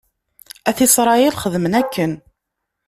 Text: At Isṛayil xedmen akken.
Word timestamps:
At 0.69 0.79
Isṛayil 0.85 1.35
xedmen 1.43 1.73
akken. 1.81 2.11